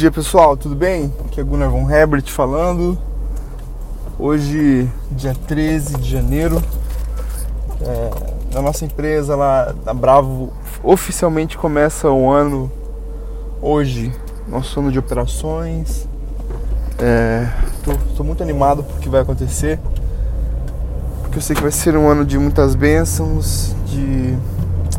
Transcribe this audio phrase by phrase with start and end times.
[0.00, 1.12] Dia pessoal, tudo bem?
[1.26, 2.96] Aqui é Gunnar von Herbert falando.
[4.18, 6.56] Hoje, dia 13 de janeiro,
[7.82, 12.72] é, na nossa empresa lá na Bravo, oficialmente começa o ano
[13.60, 14.10] hoje,
[14.48, 16.08] nosso ano de operações.
[17.78, 19.78] Estou é, muito animado porque vai acontecer,
[21.20, 24.34] porque eu sei que vai ser um ano de muitas bênçãos, de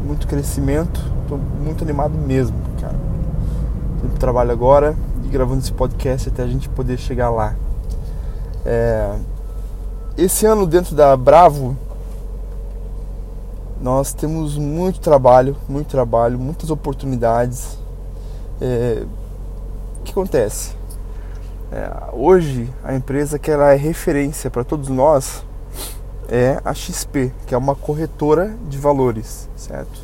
[0.04, 1.02] muito crescimento.
[1.24, 2.56] Estou muito animado mesmo,
[4.20, 7.56] trabalho agora e gravando esse podcast até a gente poder chegar lá.
[8.66, 9.16] É,
[10.18, 11.76] esse ano dentro da Bravo
[13.82, 17.80] nós temos muito trabalho, muito trabalho, muitas oportunidades.
[18.62, 19.04] É,
[20.00, 20.76] o que acontece?
[21.72, 25.44] É, hoje a empresa que ela é referência para todos nós
[26.28, 30.02] é a XP, que é uma corretora de valores, certo?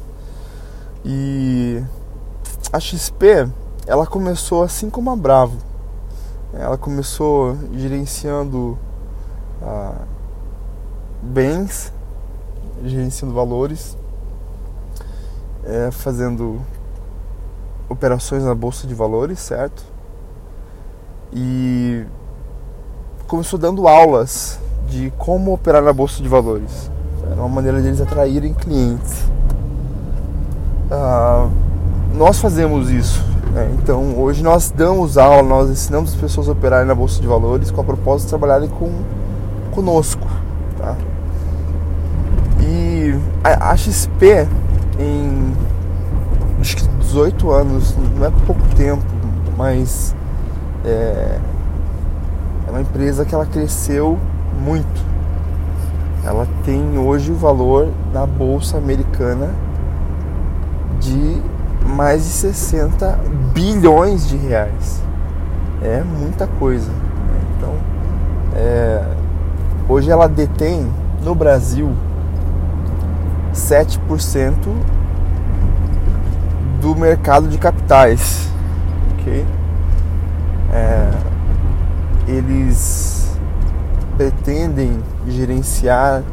[1.05, 1.83] E
[2.73, 3.47] a XP
[3.87, 5.57] ela começou assim como a Bravo.
[6.53, 8.77] Ela começou gerenciando
[9.61, 10.01] ah,
[11.21, 11.93] bens,
[12.83, 13.97] gerenciando valores,
[15.63, 16.61] é, fazendo
[17.89, 19.83] operações na bolsa de valores, certo?
[21.33, 22.05] E
[23.25, 26.91] começou dando aulas de como operar na bolsa de valores.
[27.23, 29.23] Era uma maneira deles atraírem clientes.
[30.91, 31.49] Ah,
[32.13, 33.36] nós fazemos isso.
[33.53, 33.69] Né?
[33.81, 37.71] Então hoje nós damos aula, nós ensinamos as pessoas a operarem na bolsa de valores
[37.71, 38.91] com a proposta de trabalharem com
[39.71, 40.27] conosco.
[40.77, 40.95] Tá?
[42.61, 44.47] E a, XP
[44.99, 45.53] em
[46.59, 49.05] acho que 18 anos, não é pouco tempo,
[49.55, 50.15] mas
[50.83, 51.39] é,
[52.67, 54.17] é uma empresa que ela cresceu
[54.61, 55.05] muito.
[56.23, 59.49] Ela tem hoje o valor na bolsa americana
[60.99, 61.41] de
[61.87, 63.19] mais de 60
[63.53, 65.01] bilhões de reais.
[65.81, 66.91] É muita coisa.
[67.57, 67.73] Então,
[68.55, 69.03] é,
[69.87, 70.87] hoje ela detém
[71.23, 71.91] no Brasil
[73.53, 74.53] 7%
[76.81, 78.49] do mercado de capitais.
[79.13, 79.45] Ok?
[80.73, 81.11] É,
[82.27, 83.37] eles
[84.17, 86.23] pretendem gerenciar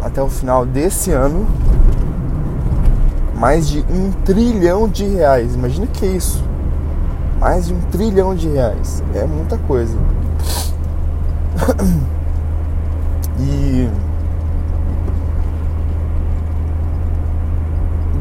[0.00, 1.46] até o final desse ano
[3.36, 5.54] mais de um trilhão de reais.
[5.54, 6.42] Imagina que é isso.
[7.38, 9.02] Mais de um trilhão de reais.
[9.14, 9.96] É muita coisa.
[13.36, 13.90] E.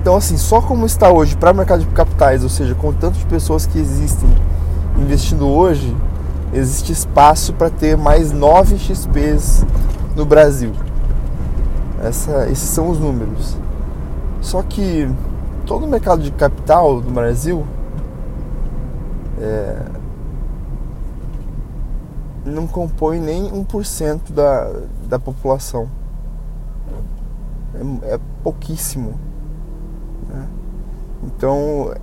[0.01, 3.23] Então, assim, só como está hoje para o mercado de capitais, ou seja, com tantas
[3.25, 4.27] pessoas que existem
[4.97, 5.95] investindo hoje,
[6.51, 9.65] existe espaço para ter mais 9 XPs
[10.15, 10.71] no Brasil.
[12.03, 13.55] Essa, esses são os números.
[14.43, 15.09] Só que
[15.65, 17.65] todo o mercado de capital do Brasil
[19.39, 19.81] é,
[22.45, 24.69] não compõe nem 1% da,
[25.07, 25.89] da população.
[28.03, 29.13] É, é pouquíssimo.
[30.27, 30.47] Né?
[31.23, 31.95] Então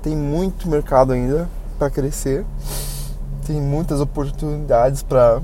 [0.00, 2.46] tem muito mercado ainda para crescer,
[3.44, 5.42] tem muitas oportunidades para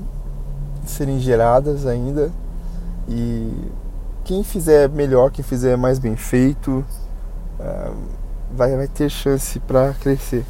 [0.85, 2.31] serem geradas ainda
[3.07, 3.51] e
[4.29, 6.85] quem fizer melhor, quem fizer mais bem feito,
[7.59, 7.95] uh,
[8.55, 10.45] vai, vai ter chance para crescer.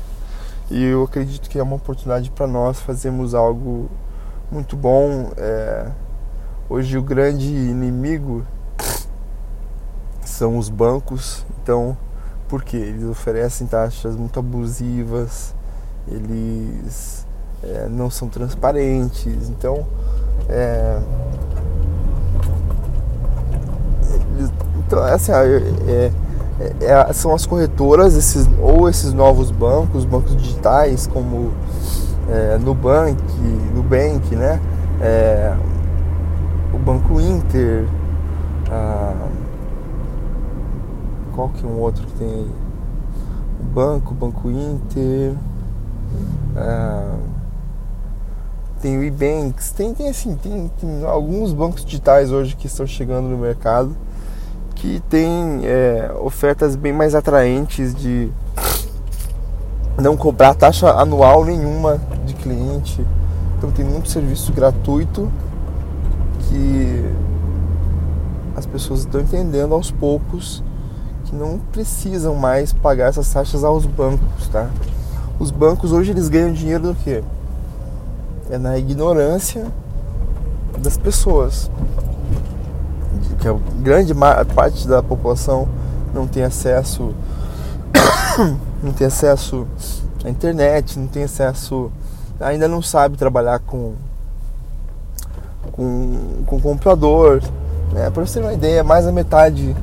[0.69, 3.89] E eu acredito que é uma oportunidade para nós fazermos algo
[4.51, 5.31] muito bom.
[5.37, 5.87] É,
[6.69, 8.45] hoje o grande inimigo
[10.25, 11.45] são os bancos.
[11.63, 11.97] Então,
[12.49, 12.75] por quê?
[12.75, 15.55] Eles oferecem taxas muito abusivas,
[16.05, 17.25] eles
[17.63, 19.47] é, não são transparentes.
[19.47, 19.87] Então,
[20.49, 20.99] é,
[24.89, 26.11] Então, é assim, é,
[26.59, 31.51] é, é, são as corretoras, esses, ou esses novos bancos, bancos digitais como
[32.27, 33.21] é, Nubank,
[33.75, 34.59] Nubank, né?
[34.99, 35.55] É,
[36.73, 37.85] o Banco Inter,
[38.71, 39.27] ah,
[41.35, 42.51] qual que é um outro que tem aí?
[43.71, 45.35] Banco, Banco Inter,
[46.57, 47.15] ah,
[48.81, 53.29] tem o Ebanks, tem, tem assim, tem, tem alguns bancos digitais hoje que estão chegando
[53.29, 53.95] no mercado
[54.79, 58.31] que tem é, ofertas bem mais atraentes de
[59.97, 63.05] não cobrar taxa anual nenhuma de cliente.
[63.57, 65.29] Então tem muito serviço gratuito
[66.47, 67.05] que
[68.55, 70.63] as pessoas estão entendendo aos poucos
[71.25, 74.69] que não precisam mais pagar essas taxas aos bancos, tá?
[75.37, 77.21] Os bancos hoje eles ganham dinheiro do quê?
[78.49, 79.67] É na ignorância
[80.77, 81.69] das pessoas
[83.39, 84.13] que a grande
[84.53, 85.67] parte da população
[86.13, 87.13] não tem acesso
[88.83, 89.67] não tem acesso
[90.23, 91.91] à internet, não tem acesso,
[92.39, 93.93] ainda não sabe trabalhar com
[95.71, 97.41] com, com computador.
[97.93, 98.09] Né?
[98.09, 99.75] Para você ter uma ideia, mais da metade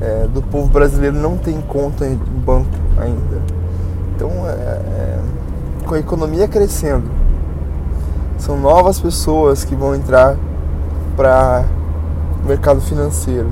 [0.00, 3.42] é, do povo brasileiro não tem conta em banco ainda.
[4.14, 5.18] Então, é, é,
[5.86, 7.10] com a economia crescendo,
[8.38, 10.36] são novas pessoas que vão entrar
[11.16, 11.64] para
[12.46, 13.48] mercado financeiro.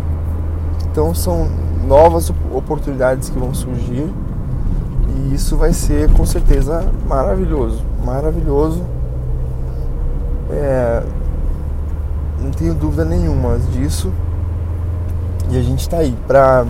[0.91, 1.49] Então, são
[1.87, 4.09] novas oportunidades que vão surgir
[5.09, 8.83] e isso vai ser com certeza maravilhoso, maravilhoso.
[10.51, 11.03] É,
[12.41, 14.13] não tenho dúvida nenhuma disso.
[15.51, 16.67] E a gente está aí para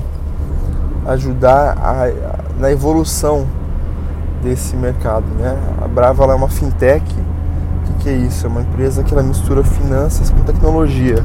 [1.07, 2.11] ajudar a, a,
[2.59, 3.47] na evolução
[4.43, 5.27] desse mercado.
[5.39, 5.57] Né?
[5.83, 7.05] A Brava é uma fintech.
[7.05, 8.47] O que, que, é isso?
[8.47, 11.25] É uma empresa que ela mistura finanças com tecnologia.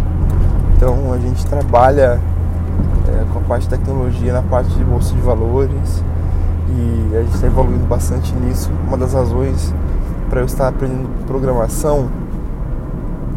[0.79, 2.21] Então a gente trabalha
[3.05, 6.01] é, com a parte de tecnologia na parte de bolsa de valores
[6.69, 8.71] e a gente está evoluindo bastante nisso.
[8.87, 9.73] Uma das razões
[10.29, 12.07] para eu estar aprendendo programação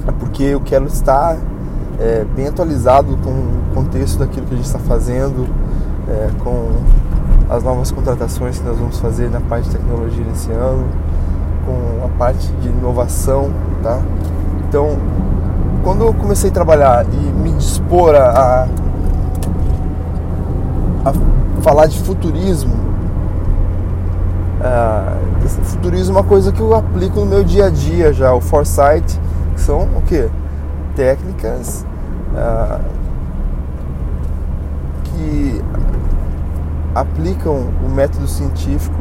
[0.06, 1.37] é porque eu quero estar
[1.99, 5.49] é, bem atualizado com o contexto daquilo que a gente está fazendo,
[6.09, 6.71] é, com
[7.50, 10.87] as novas contratações que nós vamos fazer na parte de tecnologia nesse ano,
[11.67, 13.50] com a parte de inovação,
[13.83, 14.00] tá?
[14.69, 14.97] Então,
[15.82, 18.69] quando eu comecei a trabalhar e me dispor a,
[21.05, 21.12] a
[21.62, 22.75] falar de futurismo,
[24.61, 28.40] uh, futurismo é uma coisa que eu aplico no meu dia a dia já, o
[28.40, 29.20] foresight,
[29.55, 30.29] que são o que?
[30.94, 31.85] Técnicas
[32.32, 32.81] uh,
[35.05, 35.62] que
[36.94, 38.94] aplicam o método científico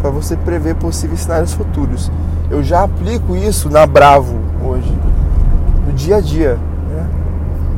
[0.00, 2.10] para você prever possíveis cenários futuros.
[2.50, 4.92] Eu já aplico isso na Bravo hoje,
[5.86, 6.56] no dia a dia.
[6.56, 7.10] Né?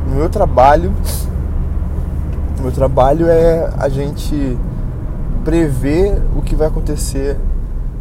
[0.07, 0.91] No meu trabalho,
[2.57, 4.57] o meu trabalho é a gente
[5.45, 7.37] prever o que vai acontecer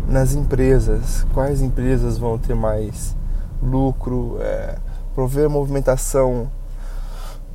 [0.08, 3.14] nas empresas, quais empresas vão ter mais
[3.62, 4.76] lucro, é,
[5.14, 6.48] prover movimentação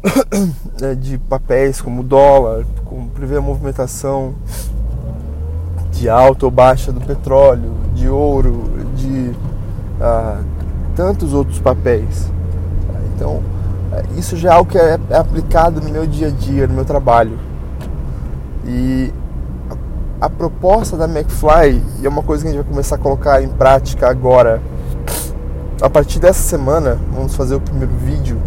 [0.82, 4.36] é, de papéis como dólar, como prever a movimentação
[5.92, 8.64] de alta ou baixa do petróleo, de ouro,
[8.96, 9.32] de
[10.02, 10.42] ah,
[10.96, 12.30] tantos outros papéis.
[13.24, 13.42] Então,
[13.94, 16.74] é, isso já é algo que é, é aplicado no meu dia a dia, no
[16.74, 17.40] meu trabalho.
[18.66, 19.14] E
[20.20, 23.42] a, proposta da McFly, e é uma coisa que a gente vai começar a colocar
[23.42, 24.62] em prática agora,
[25.82, 28.38] a partir dessa semana, vamos fazer o primeiro vídeo,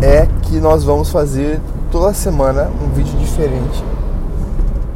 [0.00, 1.60] é que nós vamos fazer
[1.92, 3.84] toda semana um vídeo diferente,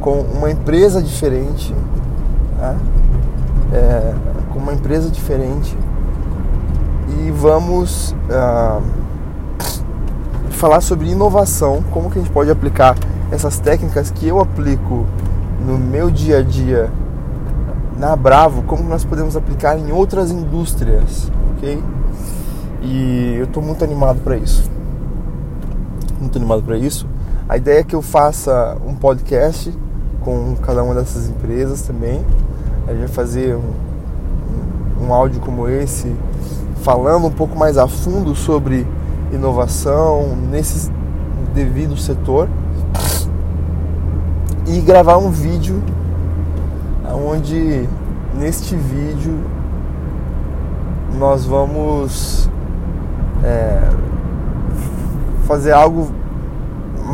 [0.01, 1.73] com uma empresa diferente,
[2.59, 2.75] tá?
[3.71, 4.13] é,
[4.51, 5.77] com uma empresa diferente,
[7.07, 8.81] e vamos uh,
[10.51, 12.95] falar sobre inovação, como que a gente pode aplicar
[13.31, 15.05] essas técnicas que eu aplico
[15.65, 16.89] no meu dia a dia
[17.97, 21.83] na Bravo, como nós podemos aplicar em outras indústrias, ok?
[22.81, 24.69] E eu estou muito animado para isso.
[26.19, 27.07] Muito animado para isso.
[27.49, 29.73] A ideia é que eu faça um podcast
[30.21, 32.23] com cada uma dessas empresas também.
[32.87, 36.13] A gente vai fazer um, um áudio como esse,
[36.87, 38.87] falando um pouco mais a fundo sobre
[39.33, 40.89] inovação nesse
[41.53, 42.47] devido setor
[44.65, 45.83] e gravar um vídeo
[47.13, 47.85] onde
[48.33, 49.37] neste vídeo
[51.19, 52.49] nós vamos
[53.43, 53.81] é,
[55.45, 56.09] fazer algo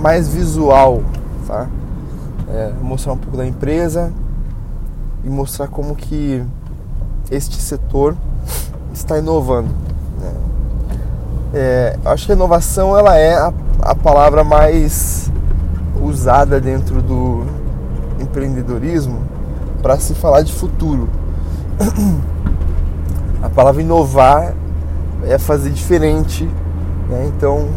[0.04, 1.02] mais visual,
[1.48, 1.68] tá?
[2.48, 4.14] É, mostrar um pouco da empresa
[5.24, 6.46] e mostrar como que
[7.32, 8.16] este setor
[8.94, 9.70] está inovando.
[10.20, 10.34] Né?
[11.54, 15.32] É, acho que a inovação ela é a, a palavra mais
[16.02, 17.44] usada dentro do
[18.20, 19.22] empreendedorismo
[19.82, 21.10] para se falar de futuro.
[23.44, 24.54] A palavra inovar
[25.26, 26.50] é fazer diferente.
[27.10, 27.30] Né?
[27.36, 27.68] Então,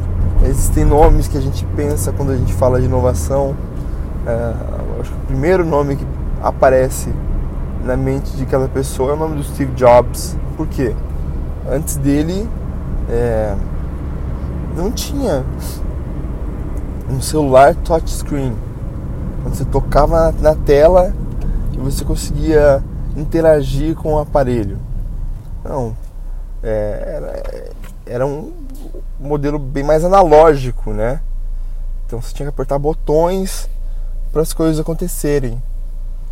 [0.45, 3.57] existem nomes que a gente pensa quando a gente fala de inovação.
[4.25, 4.53] É,
[5.01, 6.07] acho que o primeiro nome que
[6.41, 7.13] aparece
[7.85, 10.37] na mente de cada pessoa é o nome do Steve Jobs.
[10.57, 10.95] Por quê?
[11.69, 12.49] Antes dele,
[13.09, 13.57] é,
[14.77, 15.45] não tinha
[17.11, 18.57] um celular touchscreen.
[19.43, 21.13] Quando você tocava na tela,
[21.73, 22.83] e você conseguia
[23.17, 24.79] interagir com o aparelho.
[25.65, 25.97] Não,
[26.63, 27.73] é, era,
[28.07, 28.53] era um
[29.19, 31.21] modelo bem mais analógico, né?
[32.07, 33.69] Então você tinha que apertar botões
[34.33, 35.61] para as coisas acontecerem.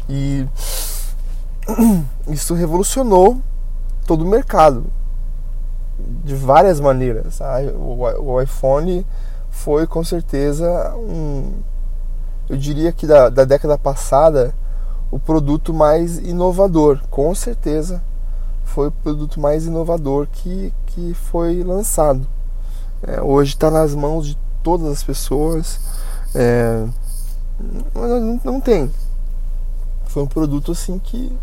[0.08, 0.46] E
[2.28, 3.38] isso revolucionou
[4.06, 4.84] todo o mercado
[5.98, 7.38] de várias maneiras.
[8.18, 9.06] O iPhone
[9.50, 11.52] foi com certeza um,
[12.48, 14.54] eu diria que da, da década passada,
[15.10, 18.02] o produto mais inovador, com certeza,
[18.64, 22.26] foi o produto mais inovador que, que foi lançado.
[23.02, 25.80] É, hoje está nas mãos de todas as pessoas.
[26.34, 26.84] É,
[27.94, 28.90] não, não tem.
[30.06, 31.34] Foi um produto assim que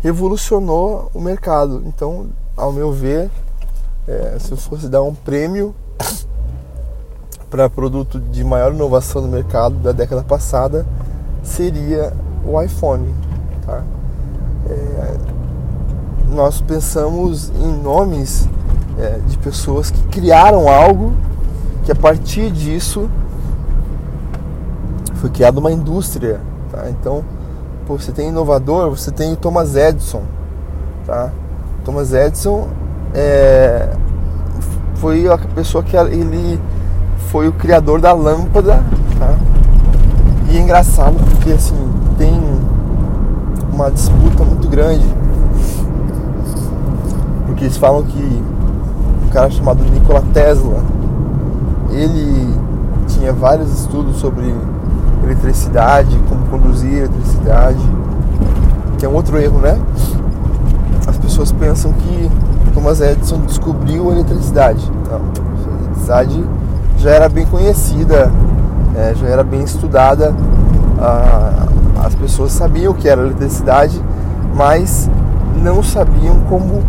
[0.00, 1.82] revolucionou o mercado.
[1.84, 3.28] Então, ao meu ver,
[4.08, 5.74] é, se eu fosse dar um prêmio
[7.50, 10.86] para produto de maior inovação no mercado da década passada,
[11.42, 12.12] seria
[12.44, 13.14] o iPhone.
[13.66, 13.82] Tá?
[14.68, 15.16] É,
[16.30, 18.48] nós pensamos em nomes
[18.98, 21.12] é, de pessoas que criaram algo
[21.84, 23.10] que a partir disso
[25.16, 26.40] foi criada uma indústria.
[26.70, 26.88] Tá?
[26.88, 27.24] Então,
[27.86, 30.22] pô, você tem inovador, você tem o Thomas Edison.
[31.06, 31.30] Tá?
[31.84, 32.68] Thomas Edison
[33.14, 33.90] é,
[34.96, 36.60] foi a pessoa que ele
[37.28, 38.82] foi o criador da lâmpada.
[39.18, 39.34] Tá?
[40.50, 41.76] E é engraçado porque assim
[42.16, 42.40] tem
[43.72, 45.06] uma disputa muito grande.
[47.46, 48.42] Porque eles falam que
[49.26, 50.82] um cara chamado Nikola Tesla,
[51.90, 52.54] ele
[53.06, 54.54] tinha vários estudos sobre
[55.22, 57.78] eletricidade, como conduzir eletricidade,
[58.98, 59.78] que é um outro erro, né?
[61.06, 62.30] As pessoas pensam que
[62.78, 64.88] Thomas Edison descobriu a eletricidade.
[65.10, 66.44] Não, a eletricidade
[66.98, 68.30] já era bem conhecida,
[68.94, 70.32] é, já era bem estudada,
[71.00, 71.66] ah,
[72.04, 74.00] as pessoas sabiam o que era eletricidade,
[74.54, 75.10] mas
[75.60, 76.84] não sabiam como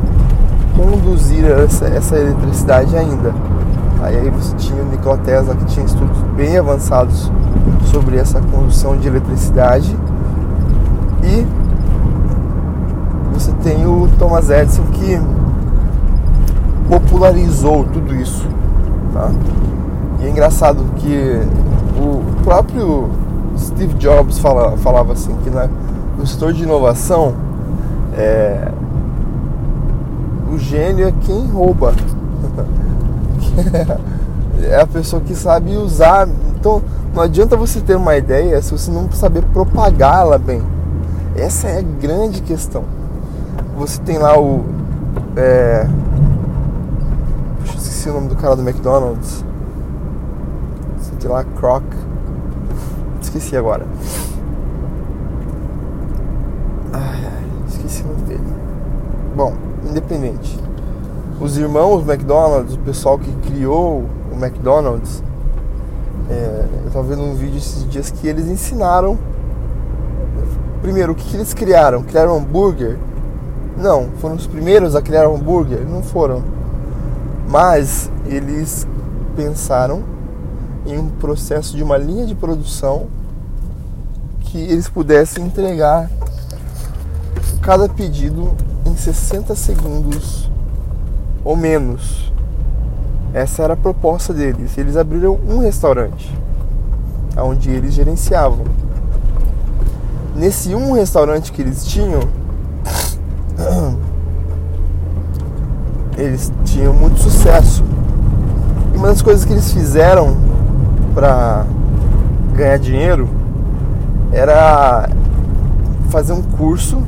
[0.77, 3.33] conduzir essa, essa eletricidade ainda.
[4.03, 7.31] Aí você tinha o Nikola Tesla que tinha estudos bem avançados
[7.91, 9.97] sobre essa condução de eletricidade
[11.23, 11.47] e
[13.33, 15.19] você tem o Thomas Edison que
[16.89, 18.45] popularizou tudo isso,
[19.13, 19.31] tá?
[20.19, 21.39] E é engraçado que
[21.97, 23.09] o próprio
[23.57, 25.69] Steve Jobs fala, falava assim que na,
[26.17, 27.35] no setor de inovação
[28.17, 28.71] é,
[30.51, 31.93] o gênio é quem rouba.
[34.63, 36.27] é a pessoa que sabe usar.
[36.55, 36.81] Então
[37.13, 40.61] não adianta você ter uma ideia se você não saber propagá-la bem.
[41.35, 42.83] Essa é a grande questão.
[43.77, 44.65] Você tem lá o.
[45.37, 45.87] É,
[48.09, 49.43] o nome do cara do McDonald's.
[51.19, 51.83] Tem lá Croc.
[53.21, 53.85] Esqueci agora.
[56.93, 58.43] Ai, esqueci o nome dele.
[59.35, 59.53] Bom,
[59.89, 60.57] independente.
[61.41, 65.21] Os irmãos McDonald's, o pessoal que criou o McDonald's,
[66.29, 69.17] é, eu estava vendo um vídeo esses dias que eles ensinaram.
[70.81, 72.01] Primeiro, o que, que eles criaram?
[72.03, 72.97] Criaram hambúrguer?
[73.77, 75.85] Não, foram os primeiros a criar hambúrguer?
[75.85, 76.43] Não foram.
[77.49, 78.87] Mas eles
[79.35, 80.03] pensaram
[80.85, 83.07] em um processo de uma linha de produção
[84.41, 86.09] que eles pudessem entregar
[87.61, 90.49] cada pedido em 60 segundos
[91.43, 92.31] ou menos.
[93.33, 94.77] Essa era a proposta deles.
[94.77, 96.31] Eles abriram um restaurante
[97.37, 98.65] onde eles gerenciavam.
[100.35, 102.21] Nesse um restaurante que eles tinham,
[106.19, 107.83] eles tinham muito sucesso.
[108.93, 110.37] E uma das coisas que eles fizeram
[111.13, 111.65] para
[112.53, 113.29] ganhar dinheiro
[114.31, 115.09] era
[116.09, 117.01] fazer um curso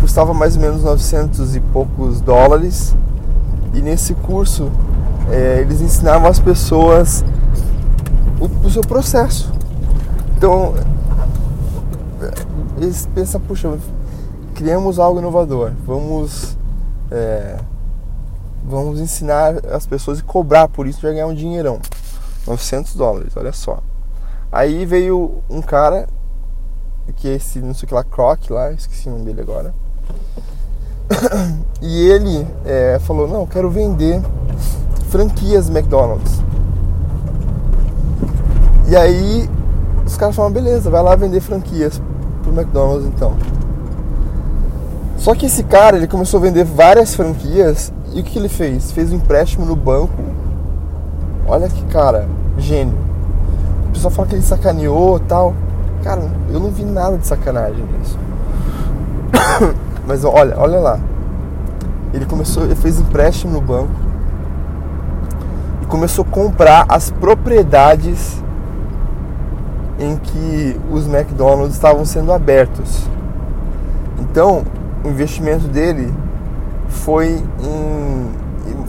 [0.00, 2.94] custava mais ou menos 900 e poucos dólares.
[3.74, 4.70] E nesse curso
[5.30, 7.24] é, eles ensinavam as pessoas
[8.40, 9.52] o, o, seu processo.
[10.36, 10.74] Então
[12.76, 13.76] eles pensam puxa
[14.54, 15.72] criamos algo inovador.
[15.86, 16.56] Vamos
[17.10, 17.56] é,
[18.66, 21.80] vamos ensinar as pessoas e cobrar por isso já ganhar um dinheirão
[22.46, 23.80] 900 dólares olha só
[24.50, 26.08] aí veio um cara
[27.16, 29.74] que é esse não sei o que lá Croc lá esqueci o nome dele agora
[31.80, 34.20] e ele é, falou: Não, quero vender
[35.08, 36.40] franquias McDonald's.
[38.88, 39.48] E aí
[40.04, 42.00] os caras falaram: Beleza, vai lá vender franquias
[42.42, 43.36] pro McDonald's então.
[45.18, 48.90] Só que esse cara ele começou a vender várias franquias e o que ele fez?
[48.92, 50.14] Fez um empréstimo no banco.
[51.46, 52.96] Olha que cara, gênio.
[53.90, 55.54] O pessoal fala que ele sacaneou tal.
[56.02, 58.18] Cara, eu não vi nada de sacanagem nisso.
[60.08, 60.98] Mas olha, olha lá.
[62.14, 63.92] Ele começou, ele fez empréstimo no banco
[65.82, 68.42] e começou a comprar as propriedades
[69.98, 73.06] em que os McDonald's estavam sendo abertos.
[74.18, 74.64] Então,
[75.04, 76.10] o investimento dele
[77.04, 78.46] foi em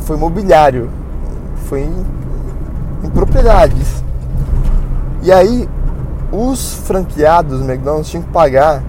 [0.07, 0.89] foi imobiliário,
[1.65, 2.05] foi em,
[3.03, 4.03] em propriedades.
[5.21, 5.69] E aí
[6.31, 8.81] os franqueados do McDonald's tinham que pagar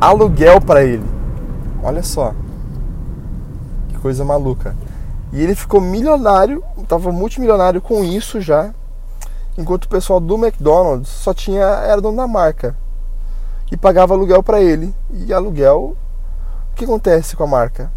[0.00, 1.04] aluguel para ele.
[1.82, 2.34] Olha só.
[3.88, 4.76] Que coisa maluca.
[5.32, 8.70] E ele ficou milionário, estava multimilionário com isso já,
[9.56, 12.76] enquanto o pessoal do McDonald's só tinha era dono da marca
[13.70, 14.94] e pagava aluguel para ele.
[15.10, 15.96] E aluguel,
[16.78, 17.90] que acontece com a marca?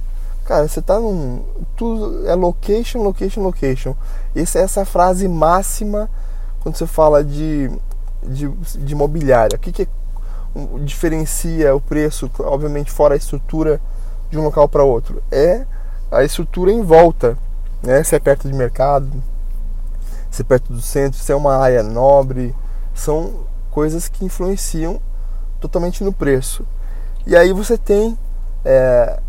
[0.44, 1.44] Cara, você tá num
[1.76, 3.96] tudo é location, location, location.
[4.36, 6.10] Essa é essa frase máxima
[6.62, 7.72] quando você fala de
[8.24, 9.56] de, de imobiliária.
[9.56, 9.88] O que, que
[10.84, 13.80] diferencia o preço, obviamente fora a estrutura
[14.30, 15.22] de um local para outro?
[15.32, 15.66] É
[16.12, 17.38] a estrutura em volta,
[17.84, 18.04] né?
[18.04, 19.24] Se é perto de mercado,
[20.30, 22.56] se é perto do centro, se é uma área nobre,
[22.96, 25.00] são coisas que influenciam
[25.60, 26.66] totalmente no preço.
[27.26, 28.18] E aí você tem
[28.64, 29.20] é,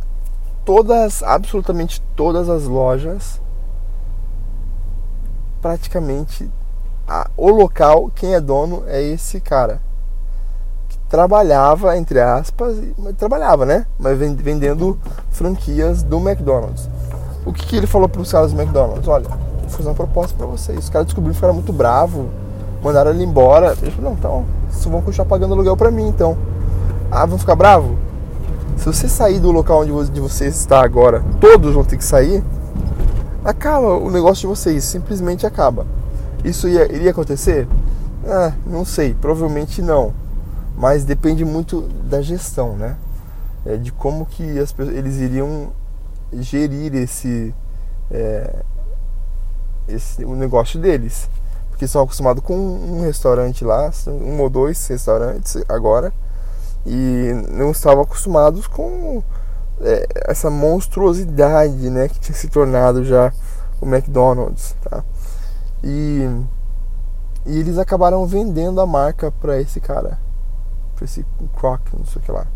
[0.64, 3.40] todas, absolutamente todas as lojas,
[5.60, 6.50] praticamente
[7.06, 9.80] a, o local, quem é dono é esse cara.
[10.88, 12.76] Que trabalhava, entre aspas,
[13.18, 13.86] trabalhava, né?
[13.98, 14.98] Mas vendendo
[15.30, 16.88] franquias do McDonald's.
[17.44, 19.08] O que, que ele falou para os caras do McDonald's?
[19.08, 20.78] Olha, vou fazer uma proposta para vocês.
[20.78, 22.26] Os caras descobriram, ficaram muito bravos,
[22.82, 23.76] mandaram ele embora.
[23.82, 26.36] Ele falou, não, então, vocês vão continuar pagando aluguel para mim, então.
[27.10, 27.96] Ah, vão ficar bravos?
[28.82, 32.42] Se você sair do local onde você está agora, todos vão ter que sair,
[33.44, 35.86] acaba o negócio de vocês, simplesmente acaba.
[36.44, 37.68] Isso ia, iria acontecer?
[38.26, 40.12] Ah, não sei, provavelmente não.
[40.76, 42.96] Mas depende muito da gestão, né?
[43.64, 45.68] É, de como que as, eles iriam
[46.32, 47.54] gerir esse,
[48.10, 48.64] é,
[49.86, 51.30] esse o negócio deles.
[51.70, 56.12] Porque são acostumados com um restaurante lá, um ou dois restaurantes agora,
[56.86, 59.22] e não estavam acostumados com
[59.80, 63.32] é, essa monstruosidade né, que tinha se tornado já
[63.80, 64.74] o McDonald's.
[64.82, 65.04] Tá?
[65.82, 66.28] E,
[67.46, 70.18] e eles acabaram vendendo a marca para esse cara,
[70.94, 71.24] para esse
[71.56, 72.46] Croc, não sei o que lá.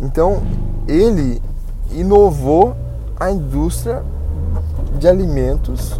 [0.00, 0.42] Então
[0.88, 1.40] ele
[1.90, 2.76] inovou
[3.18, 4.02] a indústria
[4.98, 5.98] de alimentos.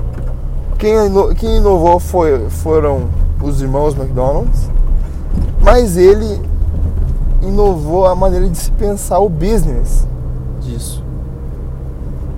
[0.78, 3.09] Quem, inovou foi, foram
[3.42, 4.68] os irmãos McDonald's,
[5.64, 6.40] mas ele
[7.42, 10.07] inovou a maneira de se pensar o business
[10.61, 11.03] disso.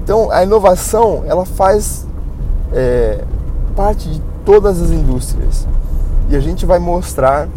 [0.03, 2.07] Então a inovação ela faz
[2.73, 3.25] é,
[3.75, 5.67] parte de todas as indústrias
[6.31, 7.49] e a gente vai mostrar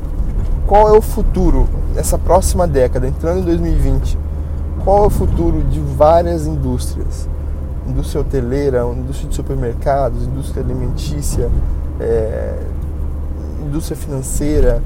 [0.65, 4.17] qual é o futuro nessa próxima década, entrando em 2020.
[4.83, 7.27] Qual é o futuro de várias indústrias?
[7.87, 11.49] Indústria hoteleira, indústria de supermercados, indústria alimentícia,
[11.99, 12.59] é,
[13.61, 14.81] indústria financeira,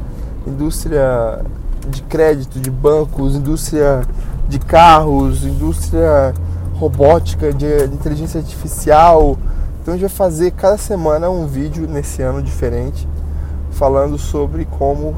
[0.47, 1.41] indústria
[1.87, 4.01] de crédito, de bancos, indústria
[4.47, 6.33] de carros, indústria
[6.75, 9.37] robótica, de inteligência artificial.
[9.81, 13.07] Então a gente vai fazer cada semana um vídeo nesse ano diferente,
[13.71, 15.15] falando sobre como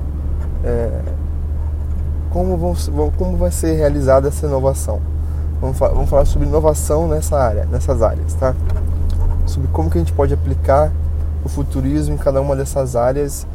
[0.64, 1.02] é,
[2.32, 5.00] como, vão, como vai ser realizada essa inovação.
[5.62, 8.54] Vamos, vamos falar sobre inovação nessa área, nessas áreas, tá?
[9.46, 10.92] Sobre como que a gente pode aplicar
[11.46, 13.48] o futurismo em cada uma dessas áreas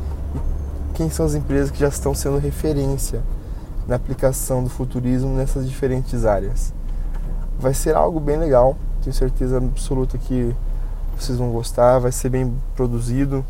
[1.01, 3.23] quem são as empresas que já estão sendo referência
[3.89, 6.75] na aplicação do futurismo nessas diferentes áreas
[7.59, 8.77] vai ser algo bem legal.
[9.03, 10.55] Tenho certeza absoluta que
[11.19, 11.99] vocês vão gostar.
[11.99, 13.43] Vai ser bem produzido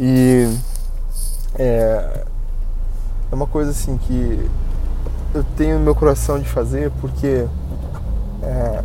[0.00, 0.50] e
[1.58, 2.24] é,
[3.30, 4.48] é uma coisa assim que
[5.34, 7.46] eu tenho no meu coração de fazer porque
[8.42, 8.82] é,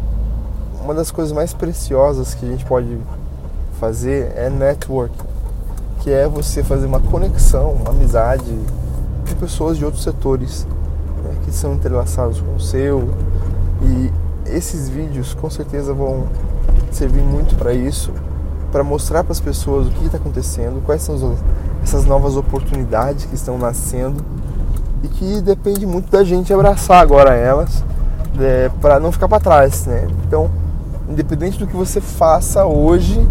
[0.82, 2.98] uma das coisas mais preciosas que a gente pode
[3.80, 5.16] fazer é network,
[6.04, 8.54] que é você fazer uma conexão, uma amizade
[9.28, 10.68] com pessoas de outros setores
[11.24, 13.10] né, que são entrelaçados com o seu
[13.82, 14.12] e
[14.46, 16.26] esses vídeos com certeza vão
[16.92, 18.12] servir muito para isso,
[18.70, 21.38] para mostrar para as pessoas o que está acontecendo, quais são
[21.82, 24.24] essas novas oportunidades que estão nascendo
[25.04, 27.82] e que depende muito da gente abraçar agora elas
[28.42, 30.08] é, para não ficar para trás, né?
[30.28, 30.52] Então,
[31.10, 33.26] independente do que você faça hoje,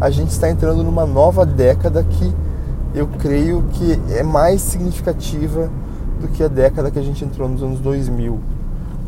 [0.00, 2.34] a gente está entrando numa nova década que
[2.94, 5.70] eu creio que é mais significativa
[6.20, 8.40] do que a década que a gente entrou nos anos 2000.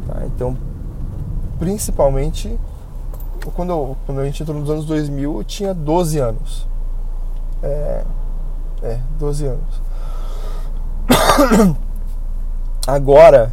[0.07, 0.23] Tá?
[0.27, 0.57] Então,
[1.59, 2.59] principalmente
[3.51, 6.67] quando, eu, quando a gente entrou nos anos 2000, eu tinha 12 anos.
[7.63, 8.05] É,
[8.83, 9.83] é 12 anos.
[12.87, 13.53] Agora,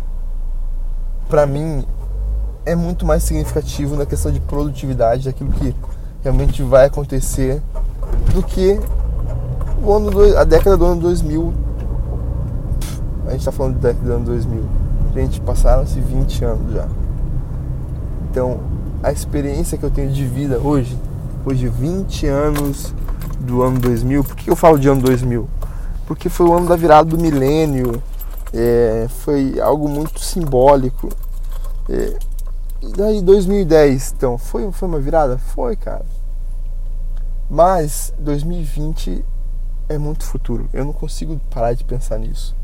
[1.27, 1.85] para mim,
[2.65, 5.75] é muito mais significativo na questão de produtividade, daquilo que
[6.23, 7.61] realmente vai acontecer,
[8.33, 8.79] do que
[9.83, 11.53] o ano do, a década do ano 2000.
[13.27, 14.63] A gente tá falando de década do ano 2000.
[15.13, 16.87] Gente, passaram-se 20 anos já.
[18.29, 18.59] Então,
[19.01, 20.97] a experiência que eu tenho de vida hoje,
[21.55, 22.93] de 20 anos
[23.39, 24.23] do ano 2000.
[24.23, 25.47] Por que eu falo de ano 2000?
[26.05, 28.01] Porque foi o ano da virada do milênio,
[28.53, 31.09] é, foi algo muito simbólico.
[31.87, 32.17] É,
[32.81, 35.37] e daí 2010, então, foi, foi uma virada?
[35.37, 36.05] Foi, cara.
[37.49, 39.25] Mas 2020
[39.89, 40.69] é muito futuro.
[40.71, 42.55] Eu não consigo parar de pensar nisso.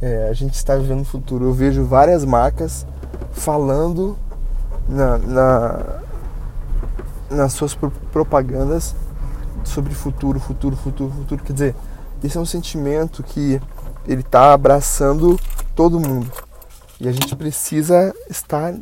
[0.00, 1.44] É, a gente está vivendo o futuro.
[1.44, 2.86] Eu vejo várias marcas
[3.30, 4.16] falando
[4.88, 6.02] na, na,
[7.30, 7.76] nas suas
[8.10, 8.94] propagandas
[9.64, 11.42] sobre futuro, futuro, futuro, futuro.
[11.44, 11.74] Quer dizer,
[12.24, 13.60] esse é um sentimento que
[14.06, 15.38] ele está abraçando
[15.74, 16.30] todo mundo.
[17.00, 18.74] E a gente precisa estar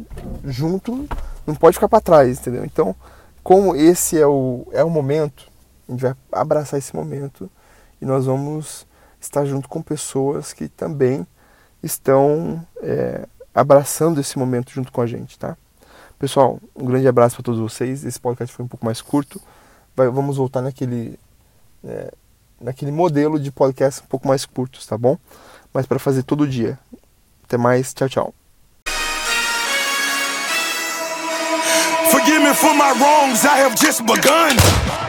[0.45, 1.09] junto,
[1.47, 2.65] não pode ficar para trás, entendeu?
[2.65, 2.95] Então,
[3.43, 5.51] como esse é o, é o momento,
[5.89, 7.51] a gente vai abraçar esse momento
[8.01, 8.87] e nós vamos
[9.21, 11.27] estar junto com pessoas que também
[11.83, 15.57] estão é, abraçando esse momento junto com a gente, tá?
[16.19, 18.05] Pessoal, um grande abraço para todos vocês.
[18.05, 19.41] Esse podcast foi um pouco mais curto.
[19.95, 21.19] Vai, vamos voltar naquele
[21.85, 22.13] é,
[22.61, 25.19] naquele modelo de podcast um pouco mais curtos, tá bom?
[25.73, 26.79] Mas para fazer todo dia.
[27.45, 28.35] Até mais, tchau, tchau.
[32.11, 35.04] Forgive me for my wrongs, I have just begun.